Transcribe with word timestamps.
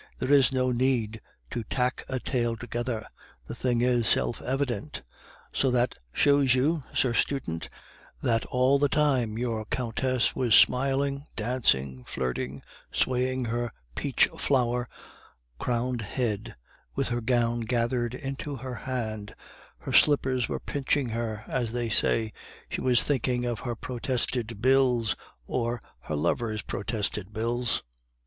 There 0.17 0.31
is 0.31 0.51
no 0.51 0.71
need 0.71 1.21
to 1.51 1.63
tack 1.65 2.03
a 2.09 2.17
tale 2.19 2.57
together; 2.57 3.05
the 3.45 3.53
thing 3.53 3.81
is 3.81 4.07
self 4.07 4.41
evident. 4.41 5.03
So 5.53 5.69
that 5.69 5.93
shows 6.11 6.55
you, 6.55 6.81
sir 6.91 7.13
student, 7.13 7.69
that 8.19 8.43
all 8.47 8.79
the 8.79 8.89
time 8.89 9.37
your 9.37 9.63
Countess 9.65 10.35
was 10.35 10.55
smiling, 10.55 11.27
dancing, 11.35 12.03
flirting, 12.05 12.63
swaying 12.91 13.45
her 13.45 13.71
peach 13.93 14.25
flower 14.39 14.89
crowned 15.59 16.01
head, 16.01 16.55
with 16.95 17.09
her 17.09 17.21
gown 17.21 17.59
gathered 17.59 18.15
into 18.15 18.55
her 18.55 18.73
hand, 18.73 19.35
her 19.77 19.93
slippers 19.93 20.49
were 20.49 20.59
pinching 20.59 21.09
her, 21.09 21.43
as 21.47 21.73
they 21.73 21.89
say; 21.89 22.33
she 22.69 22.81
was 22.81 23.03
thinking 23.03 23.45
of 23.45 23.59
her 23.59 23.75
protested 23.75 24.63
bills, 24.63 25.15
or 25.45 25.79
her 25.99 26.15
lover's 26.15 26.63
protested 26.63 27.31
bills." 27.31 27.83